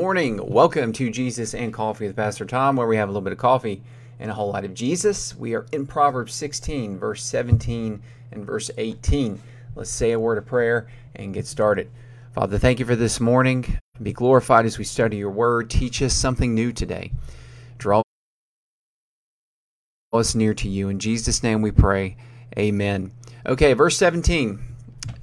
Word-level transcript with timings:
Morning. 0.00 0.40
Welcome 0.42 0.94
to 0.94 1.10
Jesus 1.10 1.52
and 1.52 1.74
Coffee 1.74 2.06
with 2.06 2.16
Pastor 2.16 2.46
Tom, 2.46 2.76
where 2.76 2.86
we 2.86 2.96
have 2.96 3.10
a 3.10 3.12
little 3.12 3.20
bit 3.20 3.34
of 3.34 3.38
coffee 3.38 3.82
and 4.18 4.30
a 4.30 4.34
whole 4.34 4.50
lot 4.50 4.64
of 4.64 4.72
Jesus. 4.72 5.36
We 5.36 5.54
are 5.54 5.66
in 5.72 5.86
Proverbs 5.86 6.32
16, 6.32 6.98
verse 6.98 7.22
17 7.22 8.02
and 8.32 8.46
verse 8.46 8.70
18. 8.78 9.38
Let's 9.74 9.90
say 9.90 10.12
a 10.12 10.18
word 10.18 10.38
of 10.38 10.46
prayer 10.46 10.88
and 11.16 11.34
get 11.34 11.46
started. 11.46 11.90
Father, 12.32 12.56
thank 12.56 12.78
you 12.78 12.86
for 12.86 12.96
this 12.96 13.20
morning. 13.20 13.78
Be 14.02 14.14
glorified 14.14 14.64
as 14.64 14.78
we 14.78 14.84
study 14.84 15.18
your 15.18 15.28
word. 15.28 15.68
Teach 15.68 16.00
us 16.00 16.14
something 16.14 16.54
new 16.54 16.72
today. 16.72 17.12
Draw 17.76 18.00
us 20.14 20.34
near 20.34 20.54
to 20.54 20.68
you. 20.70 20.88
In 20.88 20.98
Jesus' 20.98 21.42
name 21.42 21.60
we 21.60 21.72
pray. 21.72 22.16
Amen. 22.58 23.12
Okay, 23.44 23.74
verse 23.74 23.98
17. 23.98 24.60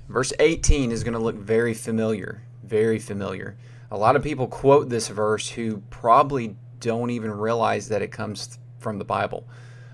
Verse 0.08 0.34
18 0.38 0.92
is 0.92 1.04
going 1.04 1.16
to 1.16 1.20
look 1.20 1.36
very 1.36 1.74
familiar. 1.74 2.44
Very 2.64 3.00
familiar. 3.00 3.58
A 3.90 3.98
lot 3.98 4.16
of 4.16 4.24
people 4.24 4.48
quote 4.48 4.90
this 4.90 5.08
verse 5.08 5.50
who 5.50 5.82
probably 5.90 6.56
don't 6.80 7.10
even 7.10 7.32
realize 7.32 7.88
that 7.90 8.02
it 8.02 8.12
comes 8.12 8.60
from 8.80 8.98
the 8.98 9.06
Bible. 9.06 9.46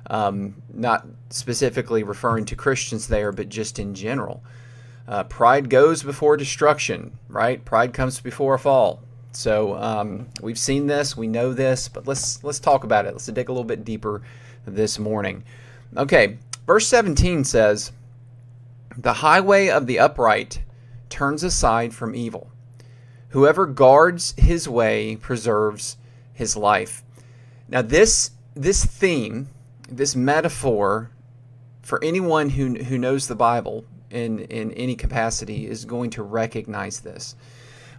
Um, 0.08 0.62
not 0.74 1.08
specifically 1.30 2.04
referring 2.04 2.46
to 2.46 2.56
Christians 2.56 3.08
there, 3.08 3.32
but 3.32 3.50
just 3.50 3.80
in 3.80 3.94
general. 3.94 4.44
Uh, 5.08 5.24
pride 5.26 5.70
goes 5.70 6.02
before 6.02 6.38
destruction, 6.38 7.18
right? 7.28 7.64
Pride 7.64 7.94
comes 7.94 8.20
before 8.20 8.56
a 8.56 8.60
fall. 8.60 9.02
So 9.32 9.76
um, 9.76 10.28
we've 10.42 10.60
seen 10.60 10.88
this, 10.88 11.18
we 11.18 11.28
know 11.28 11.54
this, 11.54 11.88
but 11.88 12.08
let's 12.08 12.44
let's 12.44 12.60
talk 12.60 12.84
about 12.84 13.06
it. 13.06 13.14
Let's 13.14 13.26
dig 13.26 13.50
a 13.50 13.52
little 13.52 13.64
bit 13.64 13.84
deeper 13.84 14.22
this 14.66 15.00
morning. 15.00 15.44
Okay, 15.98 16.38
verse 16.68 16.88
17 16.88 17.44
says, 17.44 17.92
"The 18.98 19.14
highway 19.14 19.70
of 19.70 19.88
the 19.88 20.00
upright 20.00 20.62
turns 21.10 21.44
aside 21.44 21.94
from 21.94 22.16
evil." 22.16 22.53
Whoever 23.34 23.66
guards 23.66 24.36
his 24.38 24.70
way 24.70 25.16
preserves 25.16 25.98
his 26.34 26.56
life. 26.56 27.04
Now 27.68 27.82
this 27.82 28.30
this 28.54 28.86
theme, 28.86 29.50
this 29.90 30.16
metaphor 30.16 31.10
for 31.82 32.04
anyone 32.04 32.50
who 32.50 32.76
who 32.76 33.00
knows 33.00 33.28
the 33.28 33.36
Bible 33.36 33.86
in 34.12 34.38
in 34.38 34.72
any 34.74 34.96
capacity 34.96 35.68
is 35.68 35.84
going 35.84 36.12
to 36.12 36.22
recognize 36.22 37.00
this. 37.00 37.36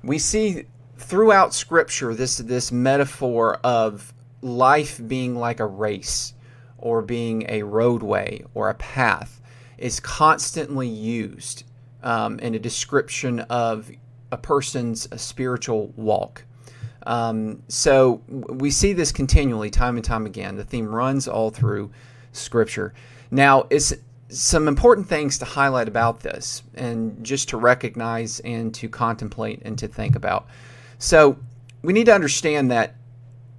We 0.04 0.20
see 0.20 0.66
throughout 0.98 1.52
scripture 1.52 2.14
this 2.14 2.36
this 2.38 2.70
metaphor 2.70 3.58
of 3.64 4.14
life 4.40 5.00
being 5.04 5.34
like 5.34 5.58
a 5.58 5.66
race 5.66 6.34
or 6.78 7.02
being 7.02 7.44
a 7.48 7.64
roadway 7.64 8.44
or 8.54 8.70
a 8.70 8.74
path 8.74 9.40
is 9.78 9.98
constantly 9.98 10.86
used 10.86 11.64
um, 12.04 12.38
in 12.38 12.54
a 12.54 12.58
description 12.60 13.40
of 13.40 13.90
a 14.34 14.36
person's 14.36 15.08
spiritual 15.20 15.92
walk. 15.96 16.44
Um, 17.06 17.62
so 17.68 18.20
we 18.28 18.70
see 18.70 18.92
this 18.92 19.12
continually, 19.12 19.70
time 19.70 19.96
and 19.96 20.04
time 20.04 20.26
again. 20.26 20.56
The 20.56 20.64
theme 20.64 20.92
runs 20.92 21.28
all 21.28 21.50
through 21.50 21.90
Scripture. 22.32 22.92
Now, 23.30 23.66
it's 23.70 23.94
some 24.28 24.66
important 24.66 25.06
things 25.06 25.38
to 25.38 25.44
highlight 25.44 25.86
about 25.86 26.20
this, 26.20 26.64
and 26.74 27.22
just 27.22 27.48
to 27.50 27.56
recognize 27.56 28.40
and 28.40 28.74
to 28.74 28.88
contemplate 28.88 29.62
and 29.64 29.78
to 29.78 29.86
think 29.86 30.16
about. 30.16 30.48
So 30.98 31.38
we 31.82 31.92
need 31.92 32.06
to 32.06 32.14
understand 32.14 32.70
that 32.72 32.96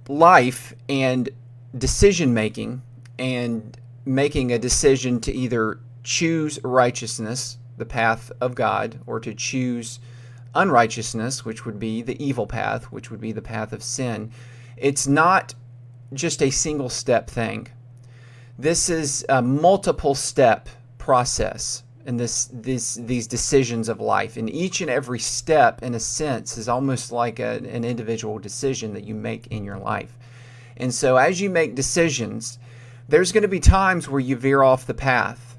life 0.08 0.74
and 0.88 1.30
decision 1.78 2.34
making 2.34 2.82
and 3.18 3.78
making 4.04 4.52
a 4.52 4.58
decision 4.58 5.20
to 5.20 5.32
either 5.32 5.78
choose 6.02 6.58
righteousness, 6.62 7.56
the 7.78 7.86
path 7.86 8.30
of 8.40 8.54
God, 8.54 8.98
or 9.06 9.20
to 9.20 9.34
choose 9.34 10.00
unrighteousness, 10.56 11.44
which 11.44 11.64
would 11.64 11.78
be 11.78 12.02
the 12.02 12.22
evil 12.24 12.46
path, 12.46 12.84
which 12.84 13.10
would 13.10 13.20
be 13.20 13.32
the 13.32 13.42
path 13.42 13.72
of 13.72 13.82
sin, 13.82 14.30
it's 14.76 15.06
not 15.06 15.54
just 16.12 16.42
a 16.42 16.50
single 16.50 16.88
step 16.88 17.28
thing. 17.28 17.68
This 18.58 18.88
is 18.88 19.24
a 19.28 19.42
multiple 19.42 20.14
step 20.14 20.68
process 20.98 21.82
in 22.06 22.16
this, 22.16 22.48
this 22.52 22.94
these 22.94 23.26
decisions 23.26 23.88
of 23.88 24.00
life. 24.00 24.36
And 24.36 24.48
each 24.48 24.80
and 24.80 24.88
every 24.88 25.18
step, 25.18 25.82
in 25.82 25.94
a 25.94 26.00
sense, 26.00 26.56
is 26.56 26.68
almost 26.68 27.12
like 27.12 27.38
a, 27.38 27.56
an 27.56 27.84
individual 27.84 28.38
decision 28.38 28.94
that 28.94 29.04
you 29.04 29.14
make 29.14 29.48
in 29.48 29.64
your 29.64 29.78
life. 29.78 30.16
And 30.76 30.94
so 30.94 31.16
as 31.16 31.40
you 31.40 31.50
make 31.50 31.74
decisions, 31.74 32.58
there's 33.08 33.32
going 33.32 33.42
to 33.42 33.48
be 33.48 33.60
times 33.60 34.08
where 34.08 34.20
you 34.20 34.36
veer 34.36 34.62
off 34.62 34.86
the 34.86 34.94
path 34.94 35.58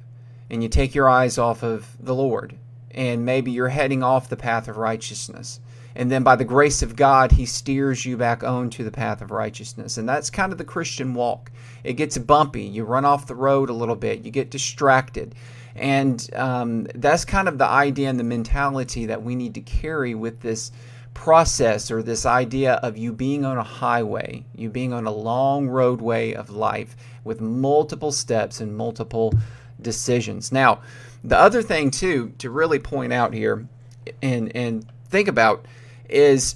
and 0.50 0.64
you 0.64 0.70
take 0.70 0.96
your 0.96 1.10
eyes 1.10 1.38
off 1.38 1.64
of 1.64 1.98
the 2.00 2.16
Lord 2.16 2.58
and 2.98 3.24
maybe 3.24 3.52
you're 3.52 3.70
heading 3.70 4.02
off 4.02 4.28
the 4.28 4.36
path 4.36 4.68
of 4.68 4.76
righteousness. 4.76 5.60
And 5.96 6.12
then 6.12 6.24
by 6.24 6.36
the 6.36 6.44
grace 6.44 6.82
of 6.82 6.96
God, 6.96 7.32
He 7.32 7.46
steers 7.46 8.06
you 8.06 8.18
back 8.18 8.44
on 8.44 8.72
to 8.72 8.84
the 8.84 8.92
path 8.92 9.22
of 9.22 9.30
righteousness. 9.30 9.98
And 9.98 10.10
that's 10.10 10.32
kind 10.32 10.52
of 10.52 10.58
the 10.58 10.66
Christian 10.66 11.14
walk. 11.14 11.52
It 11.84 11.94
gets 11.94 12.18
bumpy. 12.18 12.64
You 12.64 12.86
run 12.86 13.06
off 13.06 13.28
the 13.28 13.36
road 13.36 13.70
a 13.70 13.74
little 13.74 13.96
bit, 13.96 14.26
you 14.26 14.32
get 14.32 14.50
distracted. 14.50 15.36
And 15.76 16.28
um, 16.34 16.88
that's 16.96 17.24
kind 17.24 17.48
of 17.48 17.60
the 17.60 17.68
idea 17.68 18.10
and 18.10 18.20
the 18.20 18.24
mentality 18.24 19.06
that 19.06 19.22
we 19.22 19.36
need 19.36 19.54
to 19.54 19.62
carry 19.62 20.16
with 20.16 20.42
this 20.42 20.72
process 21.14 21.92
or 21.92 22.02
this 22.02 22.26
idea 22.26 22.74
of 22.74 22.98
you 22.98 23.14
being 23.14 23.46
on 23.46 23.58
a 23.58 23.64
highway, 23.64 24.44
you 24.56 24.70
being 24.70 24.92
on 24.92 25.06
a 25.06 25.12
long 25.12 25.68
roadway 25.68 26.34
of 26.34 26.50
life 26.50 26.96
with 27.24 27.42
multiple 27.42 28.12
steps 28.12 28.60
and 28.60 28.76
multiple 28.76 29.34
decisions. 29.82 30.52
Now, 30.52 30.82
the 31.24 31.38
other 31.38 31.62
thing 31.62 31.92
too 31.92 32.34
to 32.38 32.50
really 32.50 32.80
point 32.80 33.14
out 33.14 33.34
here 33.34 33.68
and 34.22 34.56
and 34.56 34.86
think 35.10 35.28
about 35.28 35.66
is 36.10 36.56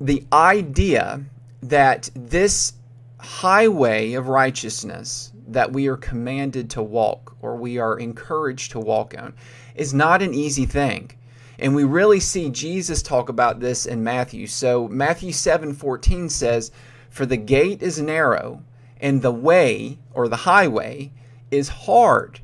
the 0.00 0.24
idea 0.32 1.24
that 1.62 2.10
this 2.14 2.72
highway 3.18 4.14
of 4.14 4.28
righteousness 4.28 5.32
that 5.48 5.72
we 5.72 5.88
are 5.88 5.96
commanded 5.96 6.70
to 6.70 6.82
walk 6.82 7.36
or 7.42 7.56
we 7.56 7.78
are 7.78 7.98
encouraged 7.98 8.72
to 8.72 8.80
walk 8.80 9.14
on 9.18 9.34
is 9.74 9.92
not 9.92 10.22
an 10.22 10.32
easy 10.32 10.64
thing. 10.64 11.10
And 11.58 11.74
we 11.74 11.84
really 11.84 12.20
see 12.20 12.48
Jesus 12.48 13.02
talk 13.02 13.28
about 13.28 13.60
this 13.60 13.84
in 13.84 14.02
Matthew. 14.02 14.46
So 14.46 14.88
Matthew 14.88 15.32
7:14 15.32 16.30
says, 16.30 16.70
"For 17.10 17.26
the 17.26 17.36
gate 17.36 17.82
is 17.82 18.00
narrow 18.00 18.62
and 19.00 19.20
the 19.20 19.32
way 19.32 19.98
or 20.12 20.28
the 20.28 20.36
highway 20.36 21.12
is 21.50 21.68
hard 21.68 22.40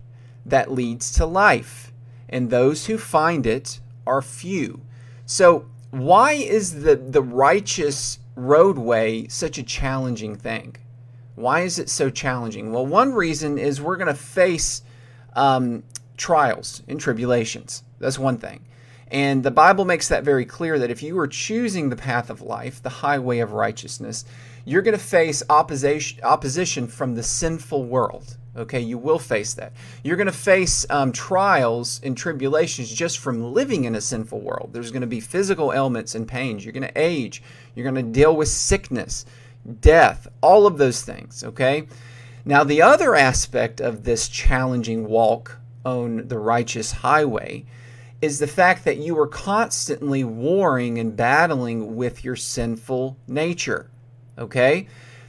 that 0.47 0.73
leads 0.73 1.13
to 1.13 1.27
life, 1.27 1.93
and 2.29 2.49
those 2.49 2.87
who 2.87 2.97
find 2.97 3.47
it 3.47 3.81
are 4.07 4.23
few. 4.23 4.81
So, 5.27 5.67
why 5.91 6.33
is 6.33 6.83
the, 6.83 6.97
the 6.97 7.23
righteous 7.23 8.19
roadway 8.35 9.27
such 9.29 9.59
a 9.59 9.63
challenging 9.63 10.37
thing? 10.37 10.77
Why 11.35 11.61
is 11.61 11.79
it 11.79 11.91
so 11.91 12.11
challenging? 12.11 12.73
Well, 12.73 12.87
one 12.87 13.13
reason 13.13 13.59
is 13.59 13.81
we're 13.81 13.97
going 13.97 14.07
to 14.07 14.15
face 14.15 14.83
um, 15.35 15.83
trials 16.17 16.83
and 16.89 17.01
tribulations. 17.01 17.83
That's 17.99 18.19
one 18.19 18.39
thing. 18.39 18.67
And 19.09 19.43
the 19.43 19.51
Bible 19.51 19.85
makes 19.85 20.09
that 20.09 20.25
very 20.25 20.45
clear 20.45 20.79
that 20.79 20.91
if 20.91 21.03
you 21.03 21.19
are 21.19 21.29
choosing 21.29 21.89
the 21.89 21.97
path 21.97 22.31
of 22.31 22.41
life, 22.41 22.83
the 22.83 22.89
highway 22.89 23.39
of 23.39 23.53
righteousness, 23.53 24.25
you're 24.65 24.83
going 24.83 24.99
to 24.99 25.03
face 25.03 25.43
opposition, 25.49 26.23
opposition 26.25 26.89
from 26.89 27.15
the 27.15 27.23
sinful 27.23 27.85
world. 27.85 28.37
Okay, 28.57 28.81
you 28.81 28.97
will 28.97 29.19
face 29.19 29.55
that. 29.55 29.73
You're 30.03 30.17
going 30.17 30.27
to 30.27 30.33
face 30.33 30.87
um, 30.89 31.13
trials 31.13 32.01
and 32.03 32.17
tribulations 32.17 32.91
just 32.91 33.19
from 33.19 33.53
living 33.53 33.85
in 33.85 33.95
a 33.95 34.01
sinful 34.01 34.41
world. 34.41 34.71
There's 34.73 34.91
going 34.91 35.03
to 35.03 35.07
be 35.07 35.21
physical 35.21 35.73
ailments 35.73 36.15
and 36.15 36.27
pains. 36.27 36.65
You're 36.65 36.73
going 36.73 36.89
to 36.89 36.99
age. 36.99 37.43
You're 37.75 37.91
going 37.91 38.03
to 38.07 38.13
deal 38.13 38.35
with 38.35 38.49
sickness, 38.49 39.27
death, 39.81 40.27
all 40.41 40.67
of 40.67 40.79
those 40.79 41.03
things. 41.03 41.45
Okay. 41.45 41.87
Now, 42.47 42.65
the 42.65 42.81
other 42.81 43.15
aspect 43.15 43.81
of 43.81 44.05
this 44.05 44.29
challenging 44.29 45.07
walk 45.07 45.59
on 45.85 46.29
the 46.29 46.39
righteous 46.39 46.93
highway 46.93 47.65
is 48.23 48.39
the 48.39 48.47
fact 48.47 48.85
that 48.85 48.97
you 48.97 49.19
are 49.19 49.27
constantly 49.27 50.25
warring 50.25 50.99
and 50.99 51.17
battling 51.17 51.97
with 51.97 52.25
your 52.25 52.37
sinful 52.37 53.17
nature. 53.29 53.91
Okay? 54.39 54.87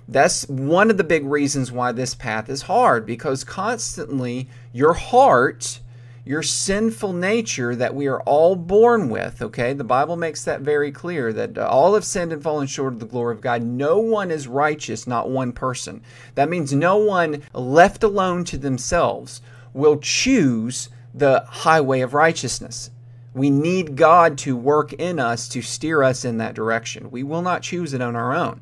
That's 0.07 0.47
one 0.47 0.89
of 0.89 0.97
the 0.97 1.03
big 1.03 1.25
reasons 1.25 1.71
why 1.71 1.91
this 1.91 2.15
path 2.15 2.49
is 2.49 2.63
hard 2.63 3.05
because 3.05 3.43
constantly 3.43 4.47
your 4.71 4.93
heart, 4.93 5.81
your 6.23 6.41
sinful 6.41 7.11
nature 7.11 7.75
that 7.75 7.93
we 7.93 8.07
are 8.07 8.21
all 8.21 8.55
born 8.55 9.09
with, 9.09 9.41
okay? 9.41 9.73
The 9.73 9.83
Bible 9.83 10.15
makes 10.15 10.45
that 10.45 10.61
very 10.61 10.91
clear 10.91 11.33
that 11.33 11.57
uh, 11.57 11.67
all 11.67 11.93
have 11.93 12.05
sinned 12.05 12.31
and 12.31 12.41
fallen 12.41 12.67
short 12.67 12.93
of 12.93 12.99
the 12.99 13.05
glory 13.05 13.35
of 13.35 13.41
God. 13.41 13.63
No 13.63 13.97
one 13.97 14.31
is 14.31 14.47
righteous, 14.47 15.07
not 15.07 15.29
one 15.29 15.51
person. 15.51 16.01
That 16.35 16.49
means 16.49 16.71
no 16.71 16.97
one 16.97 17.43
left 17.53 18.01
alone 18.03 18.45
to 18.45 18.57
themselves 18.57 19.41
will 19.73 19.97
choose 19.97 20.89
the 21.13 21.43
highway 21.47 21.99
of 21.99 22.13
righteousness. 22.13 22.91
We 23.33 23.49
need 23.49 23.95
God 23.97 24.37
to 24.39 24.55
work 24.55 24.93
in 24.93 25.19
us 25.19 25.49
to 25.49 25.61
steer 25.61 26.01
us 26.01 26.23
in 26.23 26.37
that 26.37 26.55
direction. 26.55 27.11
We 27.11 27.23
will 27.23 27.41
not 27.41 27.61
choose 27.61 27.93
it 27.93 28.01
on 28.01 28.15
our 28.15 28.33
own. 28.33 28.61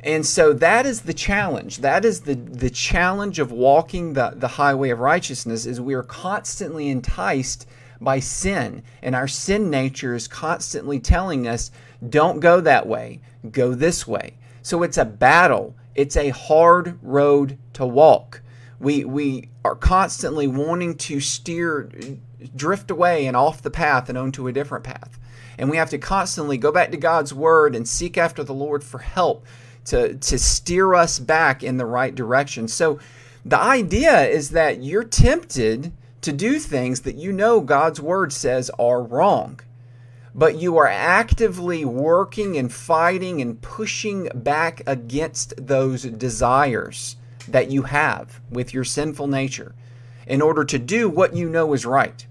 And 0.00 0.24
so 0.26 0.52
that 0.52 0.86
is 0.86 1.02
the 1.02 1.14
challenge. 1.14 1.78
That 1.78 2.04
is 2.04 2.20
the, 2.22 2.34
the 2.34 2.70
challenge 2.70 3.38
of 3.38 3.50
walking 3.50 4.12
the, 4.12 4.32
the 4.34 4.48
highway 4.48 4.90
of 4.90 5.00
righteousness 5.00 5.66
is 5.66 5.80
we 5.80 5.94
are 5.94 6.02
constantly 6.02 6.88
enticed 6.88 7.66
by 8.00 8.20
sin. 8.20 8.82
And 9.02 9.14
our 9.14 9.28
sin 9.28 9.70
nature 9.70 10.14
is 10.14 10.28
constantly 10.28 11.00
telling 11.00 11.48
us 11.48 11.70
Don't 12.08 12.40
go 12.40 12.60
that 12.60 12.86
way. 12.86 13.20
Go 13.50 13.74
this 13.74 14.06
way. 14.06 14.34
So 14.62 14.82
it's 14.82 14.98
a 14.98 15.04
battle. 15.04 15.74
It's 15.94 16.16
a 16.16 16.28
hard 16.30 16.98
road 17.02 17.58
to 17.74 17.86
walk. 17.86 18.42
We 18.78 19.04
we 19.04 19.48
are 19.64 19.74
constantly 19.74 20.46
wanting 20.46 20.96
to 20.96 21.20
steer 21.20 21.90
drift 22.54 22.90
away 22.90 23.26
and 23.26 23.36
off 23.36 23.62
the 23.62 23.70
path 23.70 24.08
and 24.08 24.18
onto 24.18 24.46
a 24.46 24.52
different 24.52 24.84
path. 24.84 25.18
And 25.58 25.70
we 25.70 25.76
have 25.76 25.90
to 25.90 25.98
constantly 25.98 26.58
go 26.58 26.70
back 26.70 26.90
to 26.90 26.96
God's 26.96 27.32
word 27.32 27.74
and 27.74 27.88
seek 27.88 28.18
after 28.18 28.44
the 28.44 28.54
Lord 28.54 28.84
for 28.84 28.98
help 28.98 29.46
to 29.86 30.14
to 30.14 30.38
steer 30.38 30.94
us 30.94 31.18
back 31.18 31.62
in 31.62 31.76
the 31.76 31.86
right 31.86 32.14
direction. 32.14 32.68
So 32.68 32.98
the 33.44 33.58
idea 33.58 34.26
is 34.26 34.50
that 34.50 34.82
you're 34.82 35.04
tempted 35.04 35.92
to 36.22 36.32
do 36.32 36.58
things 36.58 37.02
that 37.02 37.14
you 37.14 37.32
know 37.32 37.60
God's 37.60 38.00
word 38.00 38.32
says 38.32 38.70
are 38.78 39.02
wrong. 39.02 39.60
But 40.34 40.56
you 40.56 40.76
are 40.76 40.88
actively 40.88 41.84
working 41.84 42.58
and 42.58 42.70
fighting 42.70 43.40
and 43.40 43.62
pushing 43.62 44.28
back 44.34 44.82
against 44.86 45.54
those 45.56 46.02
desires 46.02 47.16
that 47.48 47.70
you 47.70 47.82
have 47.82 48.40
with 48.50 48.74
your 48.74 48.84
sinful 48.84 49.28
nature 49.28 49.74
in 50.26 50.42
order 50.42 50.64
to 50.64 50.78
do 50.78 51.08
what 51.08 51.36
you 51.36 51.48
know 51.48 51.72
is 51.72 51.86
right. 51.86 52.26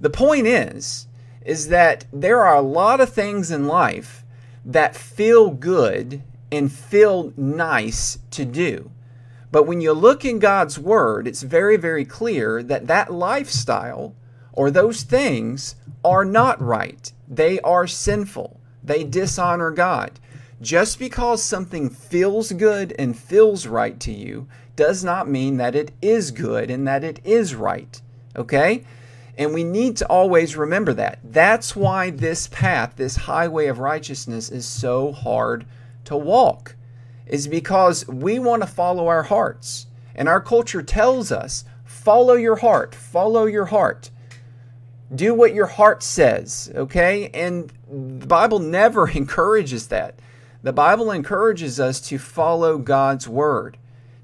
The 0.00 0.10
point 0.10 0.46
is 0.46 1.06
is 1.44 1.68
that 1.68 2.06
there 2.12 2.44
are 2.44 2.56
a 2.56 2.62
lot 2.62 3.00
of 3.00 3.10
things 3.10 3.50
in 3.50 3.66
life 3.66 4.24
that 4.64 4.96
feel 4.96 5.50
good 5.50 6.22
and 6.50 6.72
feel 6.72 7.32
nice 7.36 8.18
to 8.30 8.44
do. 8.44 8.90
But 9.50 9.66
when 9.66 9.80
you 9.80 9.92
look 9.92 10.24
in 10.24 10.38
God's 10.38 10.78
Word, 10.78 11.28
it's 11.28 11.42
very, 11.42 11.76
very 11.76 12.04
clear 12.04 12.62
that 12.62 12.86
that 12.86 13.12
lifestyle 13.12 14.14
or 14.52 14.70
those 14.70 15.02
things 15.02 15.76
are 16.04 16.24
not 16.24 16.60
right. 16.60 17.12
They 17.28 17.60
are 17.60 17.86
sinful. 17.86 18.60
They 18.82 19.04
dishonor 19.04 19.70
God. 19.70 20.18
Just 20.60 20.98
because 20.98 21.42
something 21.42 21.90
feels 21.90 22.52
good 22.52 22.94
and 22.98 23.18
feels 23.18 23.66
right 23.66 23.98
to 24.00 24.12
you 24.12 24.48
does 24.76 25.04
not 25.04 25.28
mean 25.28 25.56
that 25.58 25.74
it 25.74 25.92
is 26.00 26.30
good 26.30 26.70
and 26.70 26.86
that 26.88 27.04
it 27.04 27.20
is 27.24 27.54
right. 27.54 28.00
Okay? 28.36 28.84
And 29.36 29.52
we 29.52 29.64
need 29.64 29.96
to 29.98 30.06
always 30.06 30.56
remember 30.56 30.92
that. 30.94 31.18
That's 31.24 31.74
why 31.74 32.10
this 32.10 32.46
path, 32.46 32.94
this 32.96 33.16
highway 33.16 33.66
of 33.66 33.78
righteousness, 33.78 34.50
is 34.50 34.66
so 34.66 35.12
hard 35.12 35.66
to 36.04 36.16
walk 36.16 36.76
is 37.26 37.48
because 37.48 38.06
we 38.06 38.38
want 38.38 38.62
to 38.62 38.68
follow 38.68 39.08
our 39.08 39.24
hearts. 39.24 39.86
And 40.14 40.28
our 40.28 40.40
culture 40.40 40.82
tells 40.82 41.32
us 41.32 41.64
follow 41.84 42.34
your 42.34 42.56
heart, 42.56 42.94
follow 42.94 43.46
your 43.46 43.66
heart. 43.66 44.10
Do 45.14 45.34
what 45.34 45.54
your 45.54 45.66
heart 45.66 46.02
says, 46.02 46.72
okay? 46.74 47.28
And 47.28 47.72
the 47.88 48.26
Bible 48.26 48.58
never 48.58 49.08
encourages 49.14 49.88
that. 49.88 50.18
The 50.62 50.72
Bible 50.72 51.10
encourages 51.10 51.78
us 51.78 52.00
to 52.02 52.18
follow 52.18 52.78
God's 52.78 53.28
word, 53.28 53.76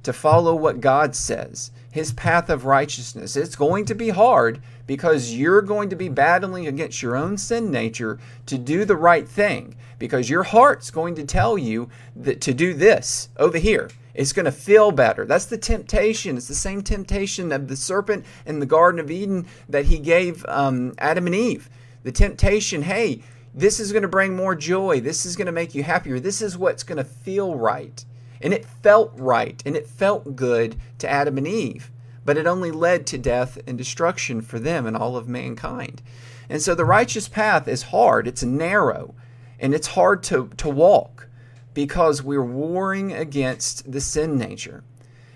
to 0.03 0.13
follow 0.13 0.55
what 0.55 0.81
God 0.81 1.15
says, 1.15 1.71
his 1.91 2.13
path 2.13 2.49
of 2.49 2.65
righteousness. 2.65 3.37
It's 3.37 3.57
going 3.57 3.85
to 3.87 3.95
be 3.95 4.11
hard 4.11 4.63
because 4.87 5.35
you're 5.35 5.63
going 5.63 5.91
to 5.91 5.97
be 5.97 6.09
battling 6.09 6.67
against 6.67 7.03
your 7.03 7.17
own 7.17 7.37
sin 7.37 7.71
nature 7.71 8.19
to 8.47 8.59
do 8.59 8.85
the 8.85 8.97
right 8.97 9.29
thing 9.29 9.77
because 9.99 10.31
your 10.31 10.45
heart's 10.45 10.91
going 10.91 11.15
to 11.17 11.25
tell 11.25 11.59
you 11.59 11.89
that 12.17 12.41
to 12.43 12.55
do 12.55 12.75
this 12.75 13.29
over 13.37 13.59
here. 13.59 13.91
It's 14.15 14.33
going 14.33 14.45
to 14.45 14.53
feel 14.53 14.91
better. 14.91 15.25
That's 15.25 15.47
the 15.47 15.59
temptation. 15.59 16.37
It's 16.37 16.49
the 16.49 16.55
same 16.55 16.83
temptation 16.83 17.53
of 17.53 17.69
the 17.69 17.77
serpent 17.77 18.25
in 18.47 18.59
the 18.61 18.67
Garden 18.67 19.01
of 19.01 19.11
Eden 19.11 19.47
that 19.69 19.87
he 19.87 19.99
gave 19.99 20.45
um, 20.47 20.95
Adam 20.99 21.27
and 21.27 21.35
Eve. 21.35 21.71
The 22.03 22.13
temptation, 22.13 22.83
hey, 22.83 23.23
this 23.55 23.81
is 23.81 23.93
going 23.93 24.03
to 24.03 24.09
bring 24.09 24.35
more 24.35 24.55
joy. 24.55 25.01
This 25.01 25.27
is 25.27 25.37
going 25.37 25.47
to 25.47 25.53
make 25.53 25.75
you 25.75 25.83
happier. 25.83 26.21
This 26.21 26.41
is 26.41 26.57
what's 26.57 26.83
going 26.83 26.99
to 26.99 27.05
feel 27.05 27.55
right. 27.57 28.05
And 28.41 28.53
it 28.53 28.65
felt 28.65 29.13
right 29.17 29.63
and 29.67 29.77
it 29.77 29.87
felt 29.87 30.37
good 30.37 30.77
to 30.99 31.09
Adam 31.09 31.39
and 31.39 31.47
Eve, 31.47 31.91
but 32.25 32.37
it 32.37 32.47
only 32.47 32.71
led 32.71 33.07
to 33.09 33.19
death 33.19 33.59
and 33.67 33.77
destruction 33.77 34.41
for 34.41 34.59
them 34.59 34.87
and 34.87 34.97
all 34.97 35.17
of 35.17 35.29
mankind. 35.29 36.03
And 36.49 36.61
so 36.61 36.75
the 36.75 36.85
righteous 36.85 37.29
path 37.29 37.69
is 37.69 37.85
hard, 37.85 38.27
it's 38.27 38.43
narrow, 38.43 39.15
and 39.59 39.75
it's 39.75 39.89
hard 39.89 40.23
to, 40.25 40.51
to 40.57 40.69
walk 40.69 41.29
because 41.75 42.23
we're 42.23 42.45
warring 42.45 43.13
against 43.13 43.91
the 43.91 44.01
sin 44.01 44.37
nature. 44.37 44.83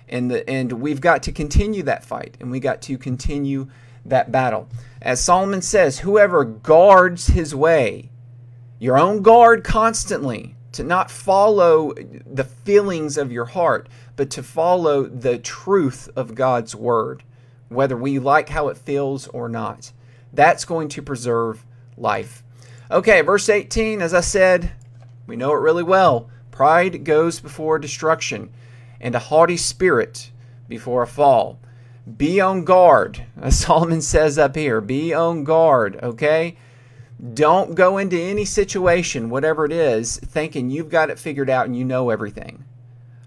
And, 0.09 0.31
the, 0.31 0.49
and 0.49 0.73
we've 0.73 1.01
got 1.01 1.23
to 1.25 1.33
continue 1.33 1.83
that 1.85 2.05
fight 2.05 2.37
and 2.41 2.51
we 2.51 2.61
got 2.61 2.83
to 2.83 2.99
continue 2.99 3.69
that 4.05 4.33
battle. 4.33 4.69
As 5.01 5.23
Solomon 5.23 5.63
says, 5.63 6.01
whoever 6.01 6.45
guards 6.45 7.29
his 7.29 7.55
way, 7.55 8.11
your 8.79 8.99
own 8.99 9.23
guard 9.23 9.65
constantly, 9.65 10.54
to 10.75 10.85
not 10.85 11.11
follow 11.11 11.93
the 11.95 12.45
feelings 12.45 13.17
of 13.17 13.33
your 13.33 13.47
heart, 13.47 13.89
but 14.17 14.31
to 14.31 14.43
follow 14.43 15.05
the 15.05 15.39
truth 15.39 16.09
of 16.17 16.35
God's 16.35 16.75
word, 16.75 17.23
whether 17.69 17.97
we 17.97 18.19
like 18.19 18.49
how 18.49 18.69
it 18.69 18.77
feels 18.77 19.27
or 19.29 19.49
not. 19.49 19.93
That's 20.33 20.65
going 20.65 20.89
to 20.89 21.03
preserve 21.03 21.65
life. 21.97 22.43
Okay, 22.91 23.21
verse 23.23 23.49
18, 23.49 24.03
as 24.03 24.13
I 24.13 24.21
said, 24.21 24.73
we 25.27 25.37
know 25.37 25.53
it 25.53 25.61
really 25.61 25.83
well. 25.83 26.29
Pride 26.51 27.05
goes 27.05 27.41
before 27.41 27.79
destruction, 27.79 28.53
and 29.01 29.15
a 29.15 29.21
haughty 29.21 29.57
spirit 29.57 30.31
before 30.69 31.03
a 31.03 31.07
fall. 31.07 31.59
Be 32.17 32.41
on 32.41 32.65
guard, 32.65 33.25
as 33.41 33.59
Solomon 33.59 34.03
says 34.03 34.39
up 34.39 34.57
here. 34.57 34.81
Be 34.81 35.15
on 35.15 35.45
guard, 35.45 35.99
okay? 36.03 36.57
Don't 37.33 37.75
go 37.75 37.99
into 37.99 38.21
any 38.21 38.45
situation, 38.45 39.31
whatever 39.31 39.65
it 39.65 39.73
is, 39.73 40.19
thinking 40.19 40.71
you've 40.71 40.91
got 40.91 41.11
it 41.11 41.19
figured 41.19 41.49
out 41.49 41.67
and 41.67 41.77
you 41.77 41.85
know 41.85 42.11
everything. 42.11 42.65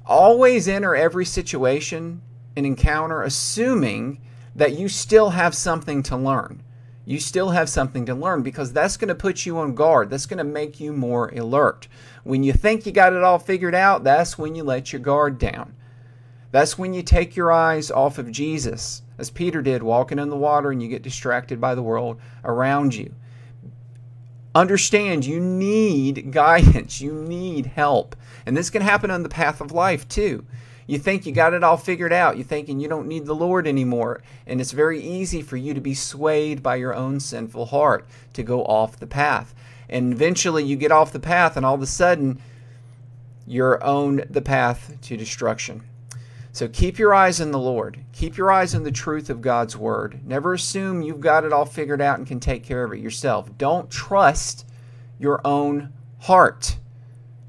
Always 0.05 0.67
enter 0.67 0.95
every 0.95 1.25
situation 1.25 2.21
and 2.55 2.65
encounter 2.65 3.23
assuming 3.23 4.19
that 4.55 4.77
you 4.77 4.89
still 4.89 5.31
have 5.31 5.55
something 5.55 6.03
to 6.03 6.17
learn 6.17 6.63
you 7.07 7.21
still 7.21 7.51
have 7.51 7.69
something 7.69 8.05
to 8.07 8.13
learn 8.13 8.43
because 8.43 8.73
that's 8.73 8.97
going 8.97 9.07
to 9.07 9.15
put 9.15 9.45
you 9.45 9.59
on 9.59 9.75
guard. 9.75 10.09
That's 10.09 10.25
going 10.25 10.39
to 10.39 10.43
make 10.43 10.81
you 10.81 10.91
more 10.91 11.29
alert. 11.29 11.87
When 12.25 12.43
you 12.43 12.51
think 12.51 12.85
you 12.85 12.91
got 12.91 13.13
it 13.13 13.23
all 13.23 13.39
figured 13.39 13.73
out, 13.73 14.03
that's 14.03 14.37
when 14.37 14.55
you 14.55 14.65
let 14.65 14.91
your 14.91 14.99
guard 14.99 15.39
down. 15.39 15.73
That's 16.51 16.77
when 16.77 16.93
you 16.93 17.01
take 17.01 17.37
your 17.37 17.49
eyes 17.49 17.89
off 17.91 18.17
of 18.17 18.29
Jesus, 18.29 19.03
as 19.17 19.29
Peter 19.29 19.61
did 19.61 19.83
walking 19.83 20.19
in 20.19 20.29
the 20.29 20.35
water 20.35 20.69
and 20.69 20.83
you 20.83 20.89
get 20.89 21.01
distracted 21.01 21.61
by 21.61 21.75
the 21.75 21.81
world 21.81 22.19
around 22.43 22.93
you. 22.93 23.15
Understand 24.57 25.23
you 25.23 25.39
need 25.39 26.31
guidance, 26.31 26.99
you 26.99 27.13
need 27.13 27.67
help. 27.67 28.15
And 28.43 28.57
this 28.57 28.71
can 28.71 28.81
happen 28.81 29.11
on 29.11 29.21
the 29.21 29.29
path 29.29 29.61
of 29.61 29.71
life 29.71 30.09
too. 30.09 30.45
You 30.87 30.97
think 30.97 31.27
you 31.27 31.31
got 31.31 31.53
it 31.53 31.63
all 31.63 31.77
figured 31.77 32.11
out. 32.11 32.37
You're 32.37 32.43
thinking 32.43 32.79
you 32.79 32.87
don't 32.87 33.07
need 33.07 33.27
the 33.27 33.35
Lord 33.35 33.67
anymore. 33.67 34.23
And 34.47 34.59
it's 34.59 34.71
very 34.71 34.99
easy 34.99 35.43
for 35.43 35.57
you 35.57 35.75
to 35.75 35.79
be 35.79 35.93
swayed 35.93 36.63
by 36.63 36.77
your 36.77 36.95
own 36.95 37.19
sinful 37.19 37.67
heart 37.67 38.07
to 38.33 38.41
go 38.41 38.65
off 38.65 38.97
the 38.97 39.05
path. 39.05 39.53
And 39.89 40.11
eventually 40.11 40.63
you 40.63 40.75
get 40.75 40.91
off 40.91 41.13
the 41.13 41.19
path, 41.19 41.55
and 41.55 41.63
all 41.63 41.75
of 41.75 41.83
a 41.83 41.85
sudden 41.85 42.41
you're 43.45 43.83
on 43.83 44.23
the 44.27 44.41
path 44.41 44.97
to 45.03 45.17
destruction. 45.17 45.83
So 46.57 46.67
keep 46.67 46.97
your 46.97 47.13
eyes 47.13 47.39
on 47.39 47.51
the 47.51 47.59
Lord. 47.59 47.99
Keep 48.13 48.35
your 48.35 48.51
eyes 48.51 48.73
on 48.73 48.81
the 48.81 48.91
truth 48.91 49.29
of 49.29 49.43
God's 49.43 49.77
word. 49.77 50.21
Never 50.25 50.55
assume 50.55 51.03
you've 51.03 51.21
got 51.21 51.45
it 51.45 51.53
all 51.53 51.65
figured 51.65 52.01
out 52.01 52.17
and 52.17 52.25
can 52.25 52.39
take 52.39 52.63
care 52.63 52.83
of 52.83 52.91
it 52.91 52.97
yourself. 52.97 53.55
Don't 53.59 53.91
trust 53.91 54.65
your 55.19 55.39
own 55.45 55.93
heart. 56.21 56.79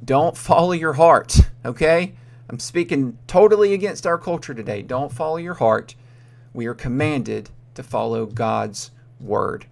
Don't 0.04 0.36
follow 0.36 0.72
your 0.72 0.92
heart, 0.92 1.38
okay? 1.64 2.16
I'm 2.50 2.58
speaking 2.58 3.16
totally 3.26 3.72
against 3.72 4.06
our 4.06 4.18
culture 4.18 4.52
today. 4.52 4.82
Don't 4.82 5.10
follow 5.10 5.38
your 5.38 5.54
heart. 5.54 5.94
We 6.52 6.66
are 6.66 6.74
commanded 6.74 7.48
to 7.76 7.82
follow 7.82 8.26
God's 8.26 8.90
word. 9.18 9.64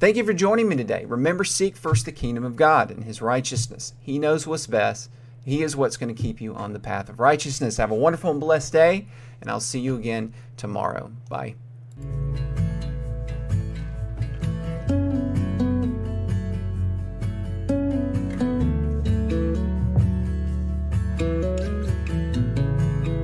Thank 0.00 0.18
you 0.18 0.24
for 0.24 0.34
joining 0.34 0.68
me 0.68 0.76
today. 0.76 1.06
Remember, 1.06 1.44
seek 1.44 1.76
first 1.76 2.04
the 2.04 2.12
kingdom 2.12 2.44
of 2.44 2.56
God 2.56 2.90
and 2.90 3.04
his 3.04 3.22
righteousness. 3.22 3.94
He 4.02 4.18
knows 4.18 4.46
what's 4.46 4.66
best. 4.66 5.08
He 5.44 5.62
is 5.62 5.76
what's 5.76 5.96
going 5.96 6.14
to 6.14 6.20
keep 6.20 6.40
you 6.40 6.54
on 6.54 6.72
the 6.72 6.78
path 6.78 7.08
of 7.08 7.18
righteousness. 7.18 7.76
Have 7.76 7.90
a 7.90 7.96
wonderful 7.96 8.30
and 8.30 8.40
blessed 8.40 8.72
day, 8.72 9.08
and 9.40 9.50
I'll 9.50 9.60
see 9.60 9.80
you 9.80 9.96
again 9.96 10.32
tomorrow. 10.56 11.10
Bye. 11.28 11.56